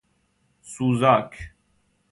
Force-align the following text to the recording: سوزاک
سوزاک 0.61 1.37